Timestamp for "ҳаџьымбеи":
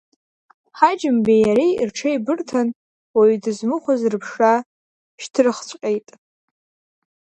0.77-1.41